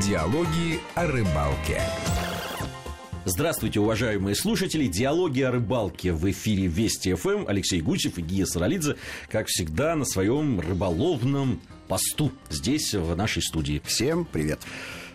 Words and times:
Диалоги 0.00 0.80
о 0.94 1.06
рыбалке. 1.06 1.82
Здравствуйте, 3.26 3.80
уважаемые 3.80 4.34
слушатели. 4.34 4.86
Диалоги 4.86 5.42
о 5.42 5.50
рыбалке 5.50 6.14
в 6.14 6.28
эфире 6.30 6.68
Вести 6.68 7.12
ФМ. 7.12 7.44
Алексей 7.46 7.82
Гусев 7.82 8.16
и 8.16 8.22
Гия 8.22 8.46
Саралидзе, 8.46 8.96
как 9.28 9.48
всегда, 9.48 9.94
на 9.96 10.06
своем 10.06 10.58
рыболовном 10.58 11.60
посту 11.86 12.32
здесь, 12.48 12.94
в 12.94 13.14
нашей 13.14 13.42
студии. 13.42 13.82
Всем 13.84 14.24
привет. 14.24 14.60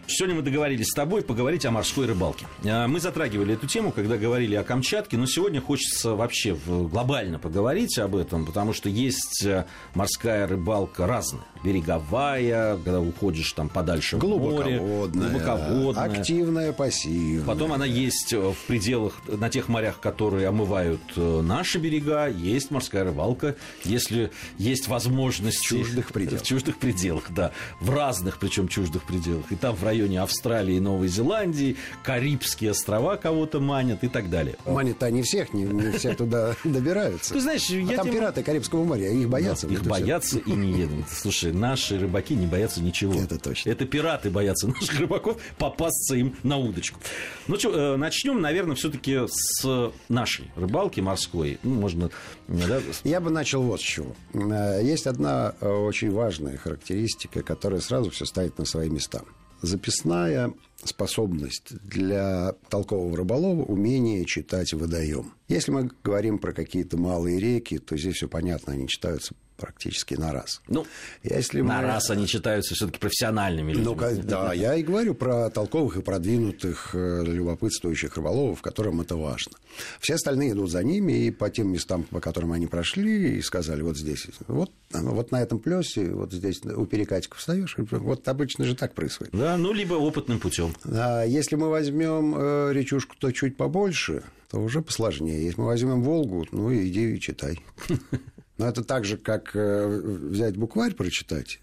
Сегодня 0.07 0.35
мы 0.35 0.41
договорились 0.43 0.89
с 0.89 0.93
тобой 0.93 1.23
поговорить 1.23 1.65
о 1.65 1.71
морской 1.71 2.05
рыбалке. 2.05 2.45
А, 2.63 2.88
мы 2.88 2.99
затрагивали 2.99 3.55
эту 3.55 3.65
тему, 3.65 3.91
когда 3.91 4.17
говорили 4.17 4.53
о 4.53 4.63
Камчатке, 4.63 5.17
но 5.17 5.25
сегодня 5.25 5.61
хочется 5.61 6.13
вообще 6.13 6.55
глобально 6.65 7.39
поговорить 7.39 7.97
об 7.97 8.15
этом, 8.15 8.45
потому 8.45 8.73
что 8.73 8.88
есть 8.88 9.43
э, 9.43 9.65
морская 9.95 10.45
рыбалка 10.45 11.07
разная. 11.07 11.43
Береговая, 11.63 12.75
когда 12.75 13.02
уходишь 13.02 13.52
там 13.53 13.67
подальше 13.67 14.17
в 14.17 14.23
море. 14.23 14.77
Глубоководная. 14.77 16.19
Активная, 16.19 16.72
пассивная. 16.72 17.45
Потом 17.45 17.73
она 17.73 17.85
есть 17.85 18.31
э, 18.33 18.38
в 18.38 18.58
пределах, 18.67 19.19
на 19.27 19.49
тех 19.49 19.69
морях, 19.69 19.99
которые 19.99 20.47
омывают 20.47 21.02
э, 21.16 21.41
наши 21.41 21.80
берега. 21.80 22.27
Есть 22.27 22.69
морская 22.69 23.05
рыбалка, 23.05 23.55
если 23.83 24.31
есть 24.59 24.88
возможность. 24.88 25.58
В 25.58 25.67
чуждых 25.67 26.11
пределах. 26.13 26.41
В 26.45 26.45
чуждых 26.45 26.77
пределах, 26.77 27.31
да. 27.31 27.52
В 27.80 27.89
разных, 27.89 28.38
причем 28.38 28.67
чуждых 28.67 29.03
пределах. 29.03 29.52
И 29.52 29.55
там 29.55 29.75
в 29.75 29.83
районе 29.83 29.95
Австралии 30.23 30.76
и 30.76 30.80
Новой 30.80 31.08
Зеландии, 31.08 31.76
Карибские 32.03 32.72
острова 32.72 33.16
кого-то 33.17 33.59
манят 33.59 34.03
и 34.03 34.08
так 34.08 34.30
далее. 34.30 34.55
Манят 34.66 35.02
они 35.03 35.22
всех, 35.22 35.53
не, 35.53 35.63
не 35.63 35.91
все 35.98 36.13
туда 36.13 36.55
добираются. 36.63 37.34
Ты 37.34 37.41
знаешь, 37.41 37.70
а 37.70 37.76
я 37.76 37.98
там 37.98 38.05
тем... 38.05 38.16
пираты 38.16 38.44
Карибского 38.44 38.84
моря, 38.84 39.09
их 39.09 39.30
боятся. 39.30 39.67
Да, 39.67 39.73
их 39.73 39.84
боятся 39.84 40.39
и 40.39 40.52
не 40.52 40.73
едут. 40.73 41.05
Слушай, 41.09 41.53
наши 41.53 41.98
рыбаки 42.00 42.36
не 42.36 42.48
боятся 42.48 42.81
ничего. 42.81 43.13
Это 43.13 43.38
точно. 43.39 43.70
Это 43.70 43.86
пираты 43.86 44.30
боятся 44.30 44.67
наших 44.80 45.00
рыбаков 45.00 45.42
попасться 45.58 46.16
им 46.16 46.36
на 46.44 46.58
удочку. 46.58 47.00
Ну 47.47 47.58
что, 47.58 47.94
э, 47.94 47.97
начнем, 47.97 48.41
наверное, 48.41 48.75
все-таки 48.75 49.22
с 49.28 49.91
нашей 50.09 50.52
рыбалки 50.56 51.00
морской. 51.00 51.59
Ну, 51.64 51.75
можно... 51.75 52.09
Да? 52.47 52.81
Я 53.03 53.19
бы 53.19 53.30
начал 53.30 53.62
вот 53.64 53.81
с 53.81 53.84
чего. 53.84 54.16
Э, 54.34 54.81
есть 54.84 55.08
одна 55.08 55.53
э, 55.62 55.67
очень 55.67 56.12
важная 56.12 56.58
характеристика, 56.58 57.41
которая 57.44 57.81
сразу 57.81 58.09
все 58.09 58.25
ставит 58.25 58.58
на 58.58 58.66
свои 58.66 58.89
места 58.89 59.22
записная 59.61 60.53
способность 60.84 61.73
для 61.84 62.53
толкового 62.70 63.17
рыболова 63.17 63.64
умение 63.64 64.25
читать 64.25 64.73
водоем. 64.73 65.34
Если 65.47 65.72
мы 65.72 65.89
говорим 66.03 66.38
про 66.38 66.53
какие-то 66.53 66.97
малые 66.97 67.39
реки, 67.39 67.80
то 67.80 67.97
здесь 67.97 68.16
все 68.16 68.28
понятно, 68.28 68.73
они 68.73 68.88
читаются 68.88 69.34
практически 69.56 70.16
на 70.16 70.31
раз. 70.31 70.61
Ну, 70.67 70.86
Если 71.23 71.61
на 71.61 71.78
мы... 71.78 71.84
раз 71.84 72.09
они 72.09 72.28
читаются 72.28 72.75
все-таки 72.75 73.00
профессиональными 73.00 73.73
людьми. 73.73 73.86
Ну, 73.86 73.95
да, 74.23 74.53
я 74.53 74.75
и 74.75 74.84
говорю 74.84 75.16
про 75.16 75.50
толковых 75.50 75.97
и 75.97 76.02
продвинутых, 76.02 76.92
э, 76.94 77.23
любопытствующих 77.25 78.16
рыболовов, 78.16 78.62
которым 78.62 79.02
это 79.02 79.16
важно. 79.16 79.53
Все 80.00 80.16
остальные 80.16 80.52
идут 80.52 80.72
за 80.72 80.84
ними 80.84 81.25
и 81.25 81.31
по 81.31 81.50
тем 81.50 81.72
местам, 81.72 82.03
по 82.03 82.20
которым 82.20 82.52
они 82.52 82.67
прошли, 82.67 83.38
и 83.38 83.42
сказали, 83.42 83.81
вот 83.81 83.97
здесь, 83.97 84.28
вот, 84.47 84.72
вот 84.92 85.31
на 85.31 85.42
этом 85.42 85.59
плесе, 85.59 86.12
вот 86.12 86.31
здесь 86.31 86.64
у 86.64 86.86
перекатиков 86.86 87.40
встаешь, 87.40 87.75
вот 87.78 88.28
обычно 88.28 88.66
же 88.66 88.75
так 88.75 88.94
происходит. 88.94 89.34
Да, 89.34 89.58
ну, 89.58 89.73
либо 89.73 89.94
опытным 89.95 90.40
путем. 90.40 90.73
А 90.86 91.23
если 91.23 91.56
мы 91.56 91.69
возьмем 91.69 92.36
э, 92.38 92.73
речушку, 92.73 93.16
то 93.17 93.31
чуть 93.31 93.58
побольше, 93.58 94.23
то 94.50 94.59
уже 94.59 94.81
посложнее. 94.81 95.44
Если 95.44 95.59
мы 95.59 95.67
возьмем 95.67 96.02
Волгу, 96.02 96.45
ну, 96.52 96.73
иди 96.73 97.16
и 97.16 97.19
читай. 97.19 97.59
Но 98.58 98.67
это 98.67 98.84
так 98.84 99.03
же, 99.03 99.17
как 99.17 99.56
э, 99.56 99.88
взять 99.88 100.56
букварь, 100.56 100.94
прочитать, 100.94 101.59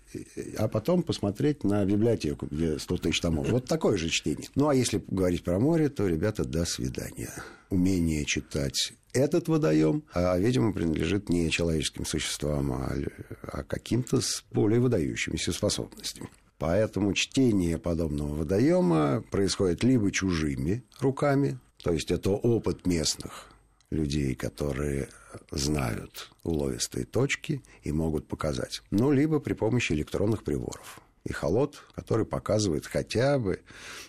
а 0.58 0.68
потом 0.68 1.02
посмотреть 1.02 1.64
на 1.64 1.84
библиотеку, 1.84 2.46
где 2.50 2.78
100 2.78 2.96
тысяч 2.98 3.20
томов. 3.20 3.48
Вот 3.48 3.64
такое 3.64 3.96
же 3.96 4.10
чтение. 4.10 4.48
Ну, 4.54 4.68
а 4.68 4.74
если 4.74 5.02
говорить 5.08 5.42
про 5.42 5.58
море, 5.58 5.88
то, 5.88 6.06
ребята, 6.06 6.44
до 6.44 6.66
свидания. 6.66 7.32
Умение 7.70 8.26
читать 8.26 8.92
этот 9.12 9.48
водоем, 9.48 10.02
а, 10.12 10.38
видимо, 10.38 10.72
принадлежит 10.72 11.28
не 11.28 11.50
человеческим 11.50 12.04
существам, 12.04 12.72
а, 12.72 12.94
а 13.42 13.62
каким-то 13.62 14.20
с 14.20 14.44
более 14.50 14.80
выдающимися 14.80 15.52
способностями. 15.52 16.28
Поэтому 16.58 17.12
чтение 17.12 17.78
подобного 17.78 18.36
водоема 18.36 19.24
происходит 19.30 19.82
либо 19.82 20.12
чужими 20.12 20.84
руками, 21.00 21.58
то 21.82 21.92
есть 21.92 22.10
это 22.10 22.30
опыт 22.30 22.86
местных 22.86 23.48
людей, 23.90 24.34
которые 24.34 25.08
знают 25.50 26.30
уловистые 26.42 27.04
точки 27.04 27.62
и 27.82 27.92
могут 27.92 28.28
показать. 28.28 28.82
Ну, 28.90 29.12
либо 29.12 29.38
при 29.40 29.54
помощи 29.54 29.92
электронных 29.92 30.44
приборов 30.44 31.00
и 31.24 31.32
холод, 31.32 31.82
который 31.94 32.26
показывает 32.26 32.86
хотя 32.86 33.38
бы 33.38 33.60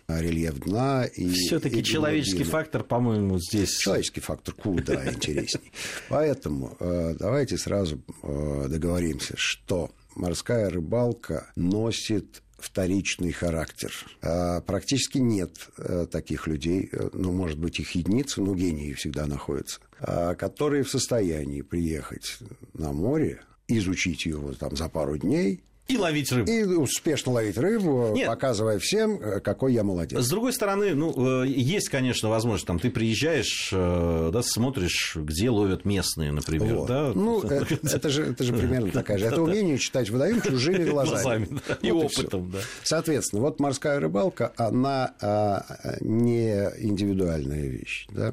рельеф 0.08 0.60
дна. 0.60 1.06
И, 1.06 1.30
Все-таки 1.30 1.84
человеческий 1.84 2.38
глубину. 2.38 2.52
фактор, 2.52 2.84
по-моему, 2.84 3.40
здесь... 3.40 3.78
Человеческий 3.78 4.22
фактор 4.22 4.54
куда 4.56 5.06
интересней. 5.14 5.72
Поэтому 6.10 6.76
э, 6.80 7.16
давайте 7.18 7.58
сразу 7.58 8.02
э, 8.24 8.68
договоримся, 8.68 9.36
что 9.38 9.92
морская 10.16 10.70
рыбалка 10.70 11.52
носит 11.56 12.43
вторичный 12.58 13.32
характер. 13.32 13.94
А 14.22 14.62
практически 14.62 15.18
нет 15.18 15.70
э, 15.78 16.08
таких 16.10 16.48
людей, 16.48 16.90
э, 16.92 17.10
ну, 17.14 17.32
может 17.32 17.60
быть, 17.60 17.80
их 17.80 17.92
единицы, 17.92 18.42
но 18.42 18.56
гении 18.56 18.94
всегда 18.94 19.26
находятся, 19.26 19.80
а, 20.00 20.36
которые 20.36 20.84
в 20.84 20.90
состоянии 20.90 21.62
приехать 21.62 22.38
на 22.74 22.92
море, 22.92 23.42
изучить 23.68 24.26
его 24.26 24.54
там 24.54 24.76
за 24.76 24.90
пару 24.90 25.18
дней, 25.18 25.64
и 25.88 25.98
ловить 25.98 26.32
рыбу. 26.32 26.50
И 26.50 26.64
успешно 26.64 27.34
ловить 27.34 27.58
рыбу, 27.58 28.14
Нет. 28.16 28.28
показывая 28.28 28.80
всем, 28.80 29.20
э, 29.20 29.40
какой 29.42 29.74
я 29.74 29.84
молодец. 29.84 30.24
С 30.24 30.30
другой 30.30 30.54
стороны, 30.54 30.96
ну, 30.96 31.44
э, 31.44 31.48
есть, 31.48 31.90
конечно, 31.90 32.30
возможность, 32.30 32.66
там, 32.66 32.80
ты 32.80 32.90
приезжаешь, 32.90 33.70
э, 33.74 34.30
да, 34.32 34.42
смотришь, 34.44 35.18
где 35.18 35.50
ловят 35.50 35.84
местные, 35.84 36.32
например, 36.32 36.76
вот. 36.76 36.88
да? 36.88 37.12
Ну, 37.14 37.42
это, 37.42 37.78
это, 37.84 38.10
же, 38.10 38.24
это 38.28 38.46
же 38.46 38.54
примерно 38.54 38.92
такая 38.94 39.18
же. 39.18 39.26
Это 39.26 39.42
умение 39.42 39.78
читать 39.78 40.10
водоем 40.10 40.42
чужими 40.42 40.84
глазами. 40.90 41.50
И 41.82 41.92
опытом, 41.92 42.50
да. 42.50 42.60
Соответственно, 42.84 43.42
вот 43.42 43.60
морская 43.60 44.00
рыбалка, 44.00 44.54
она 44.56 45.14
а, 45.22 45.66
не 46.00 46.54
индивидуальная 46.80 47.68
вещь, 47.68 48.08
да? 48.10 48.32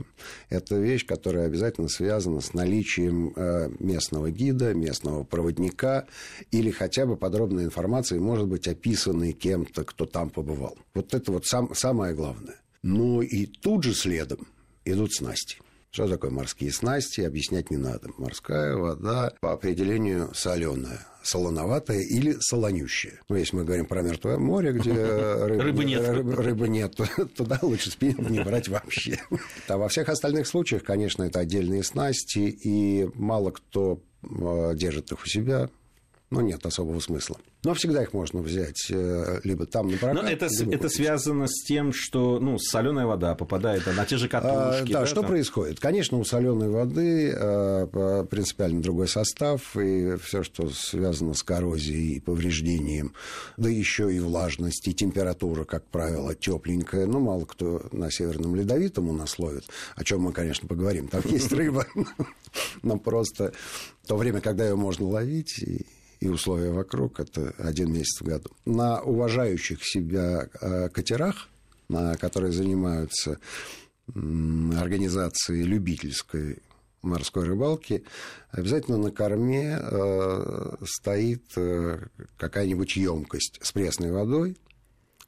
Это 0.50 0.76
вещь, 0.76 1.04
которая 1.04 1.46
обязательно 1.46 1.88
связана 1.88 2.40
с 2.40 2.54
наличием 2.54 3.34
местного 3.80 4.30
гида, 4.30 4.72
местного 4.72 5.24
проводника 5.24 6.06
или 6.52 6.70
хотя 6.70 7.06
бы 7.06 7.16
подробно 7.16 7.39
подробной 7.40 7.64
информации 7.64 8.18
может 8.18 8.48
быть 8.48 8.68
описанной 8.68 9.32
кем-то, 9.32 9.84
кто 9.84 10.04
там 10.04 10.28
побывал. 10.28 10.76
Вот 10.92 11.14
это 11.14 11.32
вот 11.32 11.46
сам, 11.46 11.74
самое 11.74 12.14
главное. 12.14 12.56
Ну 12.82 13.22
и 13.22 13.46
тут 13.46 13.82
же 13.82 13.94
следом 13.94 14.46
идут 14.84 15.14
снасти. 15.14 15.56
Что 15.90 16.06
такое 16.06 16.30
морские 16.30 16.70
снасти, 16.70 17.22
объяснять 17.22 17.70
не 17.70 17.78
надо. 17.78 18.10
Морская 18.18 18.76
вода 18.76 19.32
по 19.40 19.52
определению 19.52 20.30
соленая, 20.34 21.06
солоноватая 21.22 22.00
или 22.00 22.36
солонющая. 22.40 23.20
Ну, 23.30 23.36
если 23.36 23.56
мы 23.56 23.64
говорим 23.64 23.86
про 23.86 24.02
Мертвое 24.02 24.36
море, 24.36 24.72
где 24.72 24.92
рыбы, 24.92 25.62
рыбы 25.62 25.84
нет, 25.86 26.08
рыбы, 26.08 26.36
рыбы 26.36 26.68
нет 26.68 26.94
туда 27.36 27.58
лучше 27.62 27.90
спиннинг 27.90 28.28
не 28.28 28.44
брать 28.44 28.68
вообще. 28.68 29.18
А 29.68 29.78
во 29.78 29.88
всех 29.88 30.10
остальных 30.10 30.46
случаях, 30.46 30.84
конечно, 30.84 31.22
это 31.22 31.40
отдельные 31.40 31.84
снасти, 31.84 32.50
и 32.50 33.08
мало 33.14 33.50
кто 33.50 34.02
э, 34.22 34.72
держит 34.74 35.10
их 35.10 35.22
у 35.24 35.26
себя, 35.26 35.70
но 36.30 36.40
нет 36.40 36.64
особого 36.64 37.00
смысла. 37.00 37.36
Но 37.64 37.74
всегда 37.74 38.02
их 38.02 38.12
можно 38.12 38.40
взять 38.40 38.90
э, 38.90 39.40
либо 39.44 39.66
там 39.66 39.88
на 39.88 39.98
прокат. 39.98 40.22
Но 40.22 40.28
это, 40.28 40.48
это 40.70 40.88
связано 40.88 41.46
с 41.48 41.64
тем, 41.64 41.92
что 41.92 42.38
ну, 42.38 42.58
соленая 42.58 43.06
вода 43.06 43.34
попадает 43.34 43.84
на 43.86 44.06
те 44.06 44.16
же 44.16 44.28
катушки. 44.28 44.92
А, 44.92 44.94
да, 44.94 45.00
да, 45.00 45.06
что 45.06 45.22
там? 45.22 45.26
происходит? 45.26 45.80
Конечно, 45.80 46.18
у 46.18 46.24
соленой 46.24 46.70
воды 46.70 47.34
а, 47.36 48.24
принципиально 48.24 48.80
другой 48.80 49.08
состав, 49.08 49.76
и 49.76 50.16
все, 50.16 50.42
что 50.42 50.70
связано 50.70 51.34
с 51.34 51.42
коррозией 51.42 52.16
и 52.16 52.20
повреждением, 52.20 53.12
да 53.56 53.68
еще 53.68 54.14
и 54.14 54.20
влажность, 54.20 54.86
и 54.86 54.94
температура, 54.94 55.64
как 55.64 55.84
правило, 55.86 56.34
тепленькая. 56.34 57.06
Ну, 57.06 57.18
мало 57.18 57.44
кто 57.44 57.82
на 57.90 58.10
Северном 58.10 58.54
Ледовитом 58.54 59.08
у 59.08 59.12
нас 59.12 59.38
ловит, 59.38 59.64
о 59.96 60.04
чем 60.04 60.22
мы, 60.22 60.32
конечно, 60.32 60.68
поговорим. 60.68 61.08
Там 61.08 61.22
есть 61.24 61.52
рыба, 61.52 61.86
но 62.82 62.98
просто 62.98 63.52
то 64.10 64.16
время, 64.16 64.40
когда 64.40 64.66
ее 64.66 64.74
можно 64.74 65.06
ловить, 65.06 65.60
и 65.60 65.86
условия 66.28 66.70
вокруг, 66.70 67.20
это 67.20 67.54
один 67.58 67.92
месяц 67.92 68.20
в 68.20 68.24
году. 68.24 68.50
На 68.64 69.00
уважающих 69.00 69.80
себя 69.82 70.48
э, 70.60 70.88
катерах, 70.90 71.48
на 71.88 72.16
которые 72.16 72.52
занимаются 72.52 73.38
организации 74.14 75.62
любительской 75.62 76.58
морской 77.02 77.46
рыбалки, 77.46 78.04
обязательно 78.50 78.98
на 78.98 79.10
корме 79.10 79.78
э, 79.80 80.76
стоит 80.84 81.44
э, 81.56 82.06
какая-нибудь 82.36 82.96
емкость 82.96 83.58
с 83.62 83.72
пресной 83.72 84.12
водой, 84.12 84.56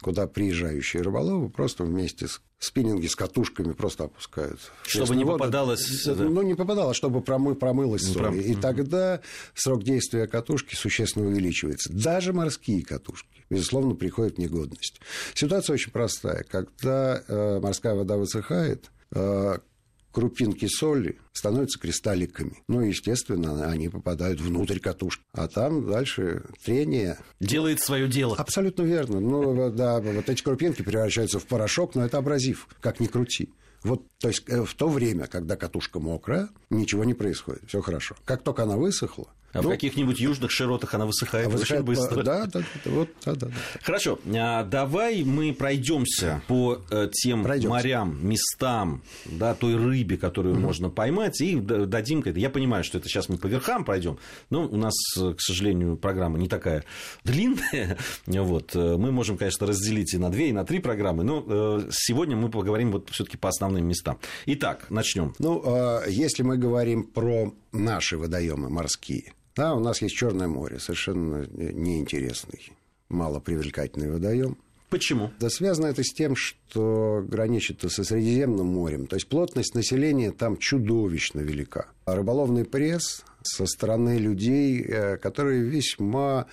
куда 0.03 0.27
приезжающие 0.27 1.03
рыболовы 1.03 1.49
просто 1.49 1.85
вместе 1.85 2.29
с 2.29 2.41
спиннинги 2.59 3.07
с 3.07 3.17
катушками 3.17 3.73
просто 3.73 4.05
опускают. 4.05 4.61
Чтобы 4.85 5.17
не 5.17 5.25
воду. 5.25 5.39
попадалось... 5.39 6.07
Ну, 6.07 6.43
не 6.43 6.55
попадалось, 6.55 6.97
чтобы 6.97 7.21
промы, 7.21 7.55
промылось 7.55 8.07
ну, 8.09 8.15
соль. 8.15 8.39
И 8.39 8.55
тогда 8.55 9.21
срок 9.55 9.83
действия 9.83 10.27
катушки 10.27 10.75
существенно 10.77 11.27
увеличивается. 11.27 11.93
Даже 11.93 12.33
морские 12.33 12.85
катушки, 12.85 13.45
безусловно, 13.51 13.95
приходят 13.95 14.37
в 14.37 14.39
негодность. 14.39 15.01
Ситуация 15.35 15.75
очень 15.75 15.91
простая. 15.91 16.45
Когда 16.45 17.23
э, 17.27 17.61
морская 17.61 17.95
вода 17.95 18.17
высыхает, 18.17 18.91
э, 19.13 19.59
крупинки 20.13 20.67
соли 20.67 21.19
становятся 21.33 21.79
кристалликами. 21.79 22.63
Ну, 22.69 22.83
естественно, 22.83 23.69
они 23.69 23.89
попадают 23.89 24.41
внутрь 24.41 24.79
катушки. 24.79 25.23
А 25.33 25.49
там 25.49 25.87
дальше 25.91 26.45
трение... 26.65 27.19
Делает 27.41 27.81
свое 27.81 28.09
дело. 28.09 28.37
Абсолютно 28.37 28.83
верно. 28.83 29.21
Ну, 29.21 29.71
да, 29.71 30.01
вот 30.01 30.29
эти 30.29 30.43
крупинки 30.43 30.83
превращаются 30.83 31.39
в 31.39 31.47
порошок, 31.47 31.95
но 31.95 32.05
это 32.05 32.19
абразив, 32.19 32.69
как 32.81 33.01
ни 33.01 33.07
крути. 33.07 33.51
Вот, 33.83 34.07
то 34.19 34.29
есть 34.29 34.45
э, 34.49 34.63
в 34.63 34.75
то 34.75 34.89
время, 34.89 35.27
когда 35.27 35.57
катушка 35.57 35.99
мокрая, 35.99 36.49
ничего 36.71 37.03
не 37.05 37.15
происходит, 37.15 37.63
все 37.67 37.81
хорошо. 37.81 38.15
Как 38.25 38.45
только 38.45 38.63
она 38.63 38.77
высохла, 38.77 39.29
а 39.53 39.61
ну, 39.61 39.69
в 39.69 39.73
каких-нибудь 39.73 40.19
южных 40.19 40.51
широтах 40.51 40.95
она 40.95 41.05
высыхает, 41.05 41.49
высыхает 41.49 41.83
очень 41.83 42.01
быстро. 42.01 42.23
Да, 42.23 42.47
да, 42.47 42.61
да, 42.61 42.91
вот, 42.91 43.11
да, 43.25 43.35
да, 43.35 43.47
да. 43.47 43.53
Хорошо, 43.83 44.19
а, 44.35 44.65
давай 44.65 45.25
мы 45.25 45.53
пройдемся 45.53 46.43
по 46.49 46.81
э, 46.91 47.11
тем 47.13 47.43
пройдемся. 47.43 47.69
морям, 47.69 48.27
местам, 48.27 49.03
да, 49.27 49.55
той 49.55 49.77
рыбе, 49.77 50.17
которую 50.17 50.55
угу. 50.55 50.63
можно 50.63 50.89
поймать, 50.89 51.41
и 51.41 51.57
дадим. 51.57 52.23
Я 52.25 52.51
понимаю, 52.51 52.83
что 52.85 52.99
это 52.99 53.09
сейчас 53.09 53.29
мы 53.29 53.37
по 53.37 53.47
верхам 53.47 53.85
пройдем, 53.85 54.19
но 54.49 54.67
у 54.67 54.77
нас, 54.77 54.95
к 55.17 55.41
сожалению, 55.41 55.97
программа 55.97 56.39
не 56.39 56.49
такая 56.49 56.85
длинная. 57.25 57.99
Вот. 58.27 58.75
Э, 58.75 58.97
мы 58.97 59.13
можем, 59.13 59.37
конечно, 59.37 59.67
разделить 59.67 60.15
и 60.15 60.19
на 60.19 60.31
две, 60.31 60.49
и 60.49 60.53
на 60.53 60.65
три 60.65 60.79
программы, 60.79 61.25
но 61.25 61.45
э, 61.47 61.89
сегодня 61.91 62.37
мы 62.37 62.51
поговорим 62.51 62.93
вот 62.93 63.11
все-таки 63.11 63.37
по 63.37 63.51
основным 63.51 63.87
местам. 63.87 64.19
Итак, 64.47 64.87
начнем. 64.89 65.35
Ну, 65.39 66.01
если 66.09 66.43
мы 66.43 66.57
говорим 66.57 67.05
про 67.05 67.53
наши 67.73 68.17
водоемы 68.17 68.69
морские, 68.71 69.33
да, 69.55 69.75
у 69.75 69.81
нас 69.81 70.03
есть 70.03 70.15
Черное 70.15 70.49
море, 70.49 70.79
совершенно 70.79 71.47
неинтересный, 71.47 72.73
малопривлекательный 73.09 74.11
водоем. 74.11 74.57
Почему? 74.93 75.31
Да 75.41 75.49
связано 75.49 75.87
это 75.87 76.05
с 76.05 76.13
тем, 76.13 76.37
что 76.37 77.25
граничит 77.27 77.81
со 77.81 78.05
Средиземным 78.05 78.67
морем. 78.67 79.07
То 79.07 79.17
есть 79.17 79.27
плотность 79.27 79.75
населения 79.75 80.33
там 80.33 80.59
чудовищно 80.59 81.41
велика. 81.41 81.87
А 82.05 82.15
рыболовный 82.15 82.67
пресс 82.67 83.25
со 83.43 83.65
стороны 83.65 84.19
людей, 84.19 84.83
э, 84.83 85.17
которые 85.17 85.63
весьма 85.63 86.47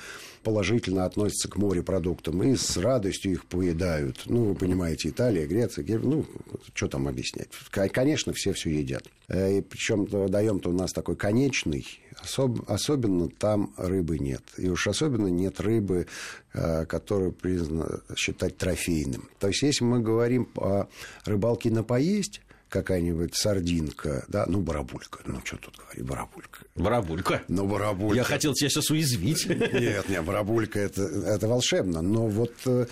положительно 0.43 1.03
относятся 1.03 1.49
к 1.49 1.57
морепродуктам 1.57 2.41
и 2.43 2.55
с 2.55 2.77
радостью 2.77 3.33
их 3.33 3.45
поедают. 3.45 4.23
Ну, 4.25 4.45
вы 4.45 4.55
понимаете, 4.55 5.09
Италия, 5.09 5.45
Греция, 5.45 5.85
ну, 5.99 6.25
что 6.73 6.87
там 6.87 7.09
объяснять? 7.09 7.49
Конечно, 7.71 8.31
все 8.31 8.53
все 8.53 8.69
едят. 8.69 9.03
Э, 9.27 9.57
и 9.57 9.61
причем 9.61 10.05
даем-то 10.05 10.69
у 10.69 10.73
нас 10.73 10.93
такой 10.93 11.17
конечный, 11.17 11.85
особ, 12.29 12.69
особенно 12.69 13.27
там 13.29 13.73
рыбы 13.77 14.19
нет. 14.19 14.43
И 14.57 14.69
уж 14.69 14.87
особенно 14.87 15.27
нет 15.27 15.59
рыбы, 15.59 16.07
э, 16.53 16.85
которую 16.85 17.31
признано 17.31 18.01
считать 18.15 18.57
трофейным. 18.57 19.29
То 19.39 19.47
есть, 19.47 19.61
если 19.61 19.83
мы 19.83 19.99
говорим 19.99 20.49
о 20.55 20.87
рыбалке 21.25 21.69
на 21.71 21.83
поесть, 21.83 22.41
какая-нибудь 22.69 23.35
сардинка, 23.35 24.25
да, 24.27 24.45
ну, 24.47 24.61
барабулька, 24.61 25.19
ну, 25.25 25.41
что 25.43 25.57
тут 25.57 25.75
говорить, 25.75 26.05
барабулька. 26.05 26.59
Барабулька? 26.75 27.41
Ну, 27.47 27.65
барабулька. 27.67 28.15
Я 28.15 28.23
хотел 28.23 28.53
тебя 28.53 28.69
сейчас 28.69 28.91
уязвить. 28.91 29.47
Нет, 29.47 30.07
нет, 30.07 30.23
барабулька 30.23 30.79
это, 30.79 31.01
это 31.01 31.47
волшебно, 31.47 32.01
но 32.01 32.27
вот 32.27 32.53
э, 32.65 32.85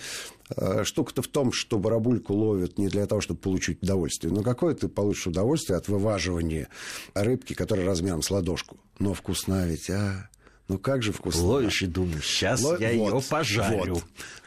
штука-то 0.84 1.22
в 1.22 1.28
том, 1.28 1.52
что 1.52 1.78
барабульку 1.78 2.34
ловят 2.34 2.78
не 2.78 2.88
для 2.88 3.06
того, 3.06 3.20
чтобы 3.20 3.40
получить 3.40 3.82
удовольствие, 3.82 4.32
но 4.32 4.42
какое 4.42 4.74
ты 4.74 4.88
получишь 4.88 5.26
удовольствие 5.26 5.76
от 5.76 5.88
вываживания 5.88 6.68
рыбки, 7.14 7.54
которая 7.54 7.86
размером 7.86 8.22
с 8.22 8.30
ладошку. 8.30 8.78
Но 8.98 9.14
вкусна 9.14 9.66
ведь, 9.66 9.90
а? 9.90 10.28
Ну 10.68 10.78
как 10.78 11.02
же 11.02 11.12
вкусно. 11.12 11.42
Ловишь 11.42 11.82
и 11.82 11.86
думаешь, 11.86 12.26
сейчас 12.26 12.62
Ло... 12.62 12.76
я 12.78 12.92
вот, 12.92 13.14
ее 13.14 13.22
пожарю. 13.28 13.94
Вот. 13.94 14.04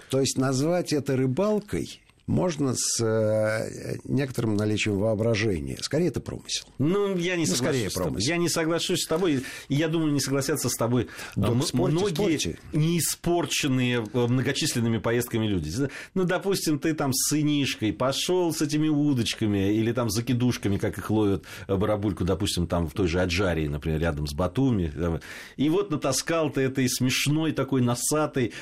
То 0.10 0.20
есть 0.20 0.38
назвать 0.38 0.94
это 0.94 1.16
рыбалкой 1.16 2.02
можно 2.32 2.74
с 2.76 3.04
э, 3.04 3.98
некоторым 4.06 4.56
наличием 4.56 4.98
воображения. 4.98 5.78
Скорее, 5.82 6.08
это 6.08 6.22
промысел. 6.22 6.66
Ну, 6.80 7.18
я 7.18 7.36
не 7.36 7.46
ну, 7.46 7.54
соглашусь. 7.54 7.92
С 7.92 7.94
тобой. 7.94 8.22
Я 8.22 8.38
не 8.38 8.50
соглашусь 8.50 9.02
с 9.02 9.08
тобой. 9.08 9.44
И 9.68 9.76
я 9.76 9.90
думаю, 9.90 10.14
не 10.14 10.22
согласятся 10.22 10.70
с 10.70 10.76
тобой 10.76 11.10
да, 11.36 11.50
м- 11.50 11.62
спорьте, 11.62 11.98
многие 11.98 12.14
спорьте. 12.14 12.60
не 12.72 13.00
испорченные 13.00 14.06
э, 14.14 14.28
многочисленными 14.28 14.98
поездками 15.00 15.46
люди. 15.46 15.72
Ну, 16.14 16.24
допустим, 16.24 16.80
ты 16.80 16.94
там 16.94 17.12
с 17.14 17.30
сынишкой 17.30 17.92
пошел 17.92 18.54
с 18.54 18.62
этими 18.62 18.88
удочками 18.88 19.74
или 19.74 19.92
там 19.92 20.10
закидушками, 20.10 20.78
как 20.78 20.98
их 20.98 21.12
ловят 21.12 21.44
э, 21.68 21.76
барабульку, 21.76 22.24
допустим, 22.24 22.66
там 22.66 22.88
в 22.88 22.94
той 22.94 23.08
же 23.08 23.20
Аджарии, 23.20 23.68
например, 23.68 24.00
рядом 24.00 24.26
с 24.26 24.34
Батуми. 24.34 25.20
И 25.58 25.68
вот 25.68 25.92
натаскал 25.92 26.50
ты 26.50 26.62
этой 26.62 26.90
смешной 26.90 27.52
такой 27.52 27.82
носатой 27.82 28.54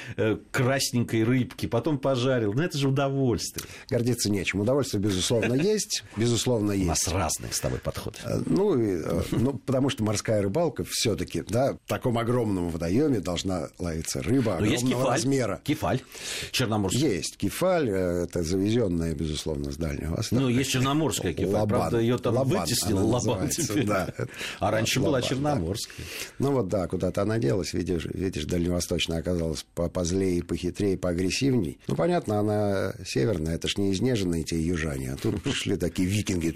красненькой 0.52 1.24
рыбки, 1.24 1.68
потом 1.68 2.00
пожарил. 2.00 2.54
Ну, 2.54 2.64
это 2.64 2.76
же 2.76 2.90
удовольствие 2.90 3.59
удовольствие. 3.60 3.74
Гордиться 3.90 4.32
нечем. 4.32 4.60
Удовольствие, 4.62 5.02
безусловно, 5.02 5.54
есть. 5.62 6.04
Безусловно, 6.16 6.72
есть. 6.72 6.86
У 6.86 6.90
нас 6.90 7.08
разные 7.08 7.52
с 7.52 7.60
тобой 7.60 7.80
подходы. 7.80 8.18
Э, 8.24 8.42
ну, 8.46 8.78
э, 8.80 9.24
ну 9.32 9.54
потому 9.54 9.90
что 9.90 10.04
морская 10.04 10.42
рыбалка 10.42 10.84
все-таки, 10.90 11.44
да, 11.48 11.74
в 11.74 11.88
таком 11.88 12.18
огромном 12.18 12.70
водоеме 12.70 13.20
должна 13.20 13.70
ловиться 13.78 14.22
рыба 14.22 14.56
огромного 14.56 14.72
есть 14.72 14.88
кефаль, 14.88 15.08
размера. 15.08 15.62
Кефаль 15.64 16.02
черноморский. 16.52 17.02
Есть 17.02 17.38
кефаль, 17.38 17.90
э, 17.90 18.24
это 18.24 18.44
завезенная, 18.44 19.14
безусловно, 19.14 19.72
с 19.72 19.78
Дальнего 19.78 20.16
Востока. 20.16 20.42
Ну, 20.42 20.50
есть 20.50 20.72
черноморская 20.72 21.34
кефаль, 21.34 21.54
Лабан. 21.54 21.68
правда, 21.68 22.00
ее 22.00 22.18
там 22.18 22.36
Лабан, 22.36 22.62
вытеснил 22.62 23.08
Лабан 23.08 23.50
теперь. 23.50 23.86
Да. 23.86 24.14
А 24.60 24.72
раньше 24.72 25.00
Лабан, 25.00 25.12
была 25.12 25.22
черноморская. 25.22 25.98
Да. 25.98 26.46
Ну, 26.46 26.52
вот 26.54 26.68
да, 26.68 26.88
куда-то 26.88 27.22
она 27.22 27.38
делась, 27.38 27.74
видишь, 27.74 28.06
видишь, 28.06 28.46
дальневосточная 28.46 29.20
оказалась 29.20 29.66
позлее, 29.94 30.44
похитрее, 30.44 30.98
поагрессивней. 30.98 31.80
Ну, 31.88 31.96
понятно, 31.96 32.40
она 32.40 32.94
северная 33.06 33.49
Ладно, 33.50 33.56
это 33.56 33.68
ж 33.68 33.78
не 33.78 33.92
изнеженные 33.92 34.44
те 34.44 34.62
южане, 34.62 35.14
а 35.14 35.16
тут 35.16 35.42
пришли 35.42 35.76
такие 35.76 36.08
викинги. 36.08 36.54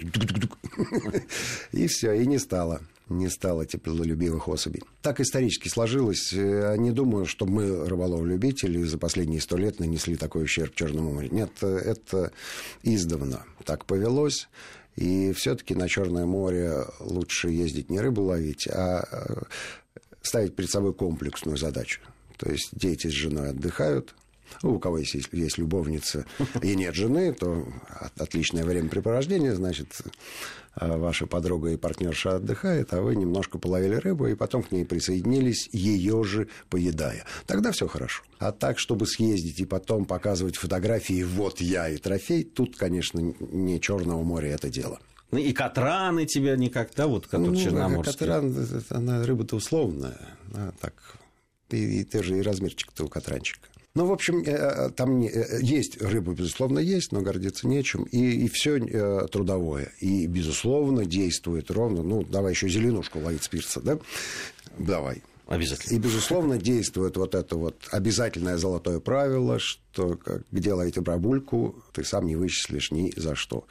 И 1.72 1.86
все, 1.86 2.12
и 2.12 2.26
не 2.26 2.38
стало 2.38 2.80
не 3.10 3.28
стало 3.28 3.66
теплолюбивых 3.66 4.48
особей. 4.48 4.82
Так 5.02 5.20
исторически 5.20 5.68
сложилось. 5.68 6.32
Э, 6.32 6.74
не 6.78 6.90
думаю, 6.90 7.26
что 7.26 7.44
мы, 7.44 7.86
рыболов-любители, 7.86 8.82
за 8.82 8.96
последние 8.96 9.42
сто 9.42 9.58
лет 9.58 9.78
нанесли 9.78 10.16
такой 10.16 10.44
ущерб 10.44 10.74
Черному 10.74 11.12
морю. 11.12 11.28
Нет, 11.30 11.62
это 11.62 12.32
издавна 12.82 13.44
так 13.66 13.84
повелось. 13.84 14.48
И 14.96 15.34
все-таки 15.34 15.74
на 15.74 15.86
Черное 15.86 16.24
море 16.24 16.86
лучше 16.98 17.50
ездить 17.50 17.90
не 17.90 18.00
рыбу 18.00 18.22
ловить, 18.22 18.66
а 18.68 19.06
э, 19.12 19.42
ставить 20.22 20.56
перед 20.56 20.70
собой 20.70 20.94
комплексную 20.94 21.58
задачу. 21.58 22.00
То 22.38 22.50
есть 22.50 22.70
дети 22.72 23.08
с 23.08 23.12
женой 23.12 23.50
отдыхают, 23.50 24.14
ну, 24.62 24.74
у 24.74 24.78
кого 24.78 24.98
есть, 24.98 25.14
есть 25.32 25.58
любовница 25.58 26.26
и 26.62 26.74
нет 26.74 26.94
жены, 26.94 27.32
то 27.32 27.66
отличное 28.16 28.64
времяпрепровождение, 28.64 29.54
значит, 29.54 29.88
а, 30.74 30.96
ваша 30.96 31.26
подруга 31.26 31.70
и 31.70 31.76
партнерша 31.76 32.36
отдыхает, 32.36 32.92
а 32.92 33.00
вы 33.00 33.14
немножко 33.16 33.58
половили 33.58 33.94
рыбу, 33.94 34.26
и 34.26 34.34
потом 34.34 34.62
к 34.62 34.72
ней 34.72 34.84
присоединились, 34.84 35.68
ее 35.72 36.24
же 36.24 36.48
поедая. 36.68 37.24
Тогда 37.46 37.70
все 37.72 37.86
хорошо. 37.86 38.22
А 38.38 38.52
так, 38.52 38.78
чтобы 38.78 39.06
съездить 39.06 39.60
и 39.60 39.64
потом 39.64 40.04
показывать 40.04 40.56
фотографии 40.56 41.22
«вот 41.22 41.60
я 41.60 41.88
и 41.88 41.96
трофей», 41.96 42.44
тут, 42.44 42.76
конечно, 42.76 43.20
не 43.20 43.80
Черного 43.80 44.22
моря 44.22 44.48
это 44.48 44.68
дело. 44.68 44.98
Ну, 45.30 45.38
и 45.38 45.52
катраны 45.52 46.26
тебя 46.26 46.56
никогда, 46.56 47.06
вот, 47.06 47.26
который 47.26 47.50
ну, 47.50 47.56
черноморский. 47.56 48.12
Катран, 48.12 48.54
она 48.90 49.24
рыба-то 49.24 49.56
условная. 49.56 50.20
А, 50.54 50.72
так, 50.80 50.94
и, 51.70 52.00
и 52.00 52.04
ты 52.04 52.22
же 52.22 52.38
и 52.38 52.42
размерчик-то 52.42 53.04
у 53.04 53.08
катранчика. 53.08 53.68
Ну, 53.96 54.06
в 54.06 54.12
общем, 54.12 54.42
э, 54.42 54.50
э, 54.50 54.90
там 54.90 55.22
э, 55.22 55.60
есть 55.62 56.02
рыба, 56.02 56.32
безусловно, 56.32 56.80
есть, 56.80 57.12
но 57.12 57.20
гордиться 57.20 57.68
нечем. 57.68 58.02
И, 58.04 58.44
и 58.44 58.48
все 58.48 58.80
трудовое. 59.28 59.92
И, 60.00 60.26
безусловно, 60.26 61.04
действует 61.04 61.70
ровно. 61.70 62.02
Ну, 62.02 62.24
давай 62.24 62.54
еще 62.54 62.68
зеленушку 62.68 63.20
ловить 63.20 63.44
с 63.44 63.48
пирса, 63.48 63.80
да? 63.80 63.98
Давай. 64.78 65.22
Обязательно. 65.46 65.94
И, 65.94 65.98
безусловно, 66.00 66.58
действует 66.58 67.16
вот 67.16 67.36
это 67.36 67.56
вот 67.56 67.76
обязательное 67.92 68.56
золотое 68.56 68.98
правило, 68.98 69.60
что 69.60 70.18
где 70.50 70.72
ловить 70.72 70.98
бабульку, 70.98 71.76
ты 71.92 72.02
сам 72.02 72.26
не 72.26 72.34
вычислишь 72.34 72.90
ни 72.90 73.12
за 73.14 73.36
что. 73.36 73.64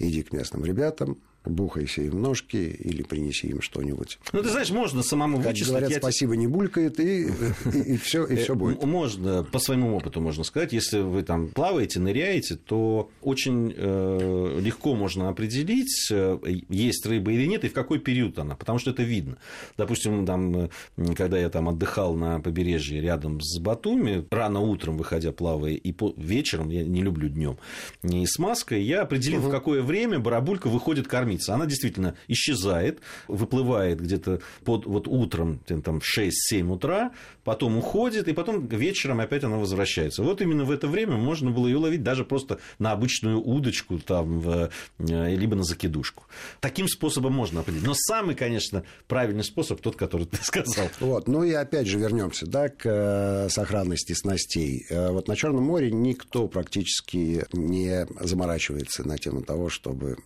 Иди 0.00 0.24
к 0.24 0.32
местным 0.32 0.64
ребятам, 0.64 1.18
бухайся 1.44 2.02
им 2.02 2.20
ножки 2.20 2.56
или 2.56 3.02
принеси 3.02 3.48
им 3.48 3.62
что-нибудь. 3.62 4.18
Ну, 4.32 4.42
ты 4.42 4.50
знаешь, 4.50 4.70
можно 4.70 5.02
самому 5.02 5.38
как 5.38 5.48
вычислить. 5.48 5.68
говорят, 5.68 5.90
я 5.90 5.98
спасибо 5.98 6.36
не 6.36 6.46
булькает, 6.46 7.00
и, 7.00 7.28
и, 7.74 7.94
и, 7.94 7.96
все, 7.96 8.26
и 8.26 8.36
все 8.36 8.54
будет. 8.54 8.84
Можно, 8.84 9.44
по 9.44 9.58
своему 9.58 9.96
опыту 9.96 10.20
можно 10.20 10.44
сказать, 10.44 10.72
если 10.72 11.00
вы 11.00 11.22
там 11.22 11.48
плаваете, 11.48 12.00
ныряете, 12.00 12.56
то 12.56 13.10
очень 13.22 13.74
э, 13.76 14.58
легко 14.60 14.94
можно 14.94 15.28
определить, 15.28 16.08
э, 16.10 16.38
есть 16.68 17.06
рыба 17.06 17.32
или 17.32 17.46
нет, 17.46 17.64
и 17.64 17.68
в 17.68 17.72
какой 17.72 17.98
период 17.98 18.38
она, 18.38 18.54
потому 18.54 18.78
что 18.78 18.90
это 18.90 19.02
видно. 19.02 19.36
Допустим, 19.76 20.26
там, 20.26 20.70
когда 21.16 21.38
я 21.38 21.48
там 21.48 21.68
отдыхал 21.68 22.14
на 22.14 22.40
побережье 22.40 23.00
рядом 23.00 23.40
с 23.40 23.58
Батуми, 23.58 24.26
рано 24.30 24.60
утром, 24.60 24.98
выходя 24.98 25.32
плавая, 25.32 25.72
и 25.72 25.92
по... 25.92 26.12
вечером, 26.16 26.68
я 26.68 26.84
не 26.84 27.02
люблю 27.02 27.28
днем, 27.28 27.58
не 28.02 28.26
с 28.26 28.38
маской, 28.38 28.82
я 28.82 29.02
определил, 29.02 29.40
угу. 29.40 29.48
в 29.48 29.50
какое 29.50 29.82
время 29.82 30.18
барабулька 30.18 30.68
выходит 30.68 31.08
кормиться. 31.30 31.54
Она 31.54 31.66
действительно 31.66 32.14
исчезает, 32.28 33.00
выплывает 33.28 34.00
где-то 34.00 34.40
под, 34.64 34.86
вот 34.86 35.06
утром, 35.08 35.60
там, 35.84 36.00
в 36.00 36.18
6-7 36.18 36.72
утра, 36.72 37.12
потом 37.44 37.78
уходит, 37.78 38.28
и 38.28 38.32
потом 38.32 38.66
вечером 38.66 39.20
опять 39.20 39.44
она 39.44 39.56
возвращается. 39.56 40.22
Вот 40.22 40.40
именно 40.40 40.64
в 40.64 40.70
это 40.70 40.88
время 40.88 41.16
можно 41.16 41.50
было 41.50 41.66
ее 41.66 41.78
ловить 41.78 42.02
даже 42.02 42.24
просто 42.24 42.58
на 42.78 42.92
обычную 42.92 43.40
удочку, 43.40 43.98
там, 43.98 44.40
в, 44.40 44.70
э, 44.98 45.36
либо 45.36 45.56
на 45.56 45.62
закидушку. 45.62 46.24
Таким 46.60 46.88
способом 46.88 47.32
можно 47.32 47.60
определить. 47.60 47.86
Но 47.86 47.94
самый, 47.94 48.34
конечно, 48.34 48.82
правильный 49.06 49.44
способ 49.44 49.80
тот, 49.80 49.96
который 49.96 50.26
ты 50.26 50.38
сказал. 50.42 50.88
Вот. 51.00 51.28
Ну 51.28 51.44
и 51.44 51.52
опять 51.52 51.86
же 51.86 51.98
вернемся 51.98 52.46
да, 52.46 52.68
к 52.68 52.82
э, 52.84 53.48
сохранности 53.50 54.12
снастей. 54.14 54.86
Э, 54.90 55.10
вот 55.10 55.28
на 55.28 55.36
Черном 55.36 55.64
море 55.64 55.90
никто 55.90 56.48
практически 56.48 57.44
не 57.52 58.06
заморачивается 58.20 59.06
на 59.06 59.18
тему 59.18 59.42
того, 59.42 59.68
чтобы 59.68 60.16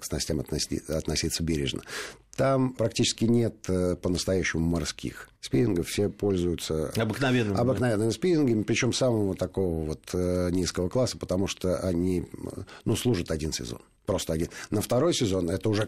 к 0.00 0.04
снастям 0.04 0.40
относиться 0.88 1.42
бережно. 1.42 1.82
Там 2.36 2.72
практически 2.72 3.24
нет 3.24 3.66
по-настоящему 4.00 4.64
морских 4.64 5.28
спиннингов, 5.40 5.88
все 5.88 6.08
пользуются 6.08 6.90
обыкновенными, 6.96 7.56
обыкновенными 7.58 8.10
да. 8.10 8.14
спиннингами, 8.14 8.62
причем 8.62 8.92
самого 8.92 9.34
такого 9.34 9.84
вот 9.86 10.14
низкого 10.52 10.88
класса, 10.88 11.18
потому 11.18 11.48
что 11.48 11.78
они 11.80 12.26
ну, 12.84 12.94
служат 12.94 13.32
один 13.32 13.52
сезон. 13.52 13.80
Просто 14.08 14.32
один. 14.32 14.48
На 14.70 14.80
второй 14.80 15.12
сезон 15.12 15.50
это 15.50 15.68
уже 15.68 15.84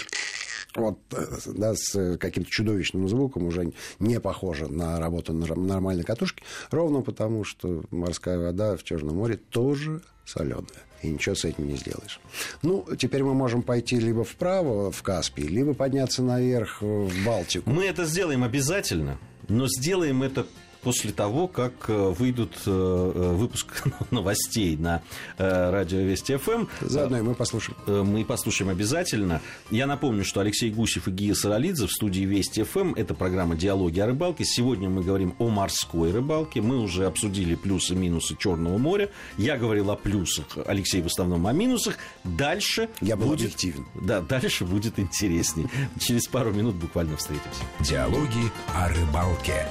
вот, 0.77 0.99
да, 1.47 1.73
с 1.75 2.19
каким-то 2.19 2.50
чудовищным 2.50 3.09
звуком, 3.09 3.45
уже 3.45 3.73
не 3.99 4.21
похоже 4.21 4.69
на 4.69 5.00
работу 5.00 5.33
на 5.33 5.47
нормальной 5.57 6.05
катушке, 6.05 6.43
ровно 6.71 7.00
потому, 7.00 7.45
что 7.45 7.83
морская 7.91 8.39
вода 8.39 8.77
в 8.77 8.85
Черном 8.85 9.17
море 9.17 9.39
тоже 9.39 10.03
соленая. 10.27 10.67
И 11.00 11.09
ничего 11.09 11.35
с 11.35 11.47
этим 11.47 11.67
не 11.67 11.77
сделаешь. 11.77 12.21
Ну, 12.61 12.87
теперь 12.99 13.23
мы 13.23 13.33
можем 13.33 13.62
пойти 13.62 13.99
либо 13.99 14.23
вправо, 14.23 14.93
в 14.93 15.03
Каспий, 15.03 15.47
либо 15.49 15.73
подняться 15.73 16.23
наверх 16.23 16.83
в 16.83 17.25
Балтику. 17.25 17.71
Мы 17.71 17.87
это 17.87 18.05
сделаем 18.05 18.45
обязательно, 18.45 19.19
но 19.49 19.67
сделаем 19.67 20.23
это 20.23 20.47
после 20.83 21.13
того, 21.13 21.49
как 21.49 21.73
э, 21.89 21.93
выйдут 22.11 22.55
э, 22.67 22.71
э, 22.71 23.33
выпуск 23.33 23.87
новостей 24.11 24.77
на 24.77 25.03
радио 25.39 25.99
Вести 25.99 26.37
ФМ. 26.37 26.67
Заодно 26.81 27.19
и 27.19 27.23
мы 27.23 27.35
послушаем. 27.35 27.77
Мы 27.87 28.25
послушаем 28.25 28.71
обязательно. 28.71 29.41
Я 29.71 29.87
напомню, 29.87 30.25
что 30.25 30.41
Алексей 30.41 30.71
Гусев 30.71 31.09
и 31.09 31.11
Гия 31.11 31.35
Саралидзе 31.35 31.87
в 31.87 31.93
студии 31.93 32.23
Вести 32.23 32.63
ФМ. 32.63 32.95
Это 32.95 33.15
программа 33.15 33.57
«Диалоги 33.57 34.01
о 34.01 34.07
рыбалке». 34.07 34.45
Сегодня 34.45 34.89
мы 34.89 35.03
говорим 35.03 35.35
о 35.39 35.49
морской 35.49 36.13
рыбалке. 36.13 36.61
Мы 36.61 36.79
уже 36.79 37.07
обсудили 37.07 37.55
плюсы 37.55 37.95
и 37.95 37.97
минусы 37.97 38.37
Черного 38.37 38.79
моря. 38.79 39.11
Я 39.37 39.57
говорил 39.57 39.91
о 39.91 39.97
плюсах, 39.97 40.47
Алексей 40.67 41.03
в 41.03 41.07
основном 41.07 41.47
о 41.47 41.53
минусах. 41.53 41.97
Дальше 42.25 42.89
Я 43.01 43.17
был 43.17 43.29
будет... 43.29 43.41
объективен. 43.41 43.87
Да, 43.95 44.21
дальше 44.21 44.65
будет 44.65 44.99
интересней. 44.99 45.67
Через 45.99 46.27
пару 46.27 46.53
минут 46.53 46.77
буквально 46.77 47.17
встретимся. 47.17 47.63
Диалоги 47.81 48.51
о 48.75 48.89
рыбалке. 48.89 49.67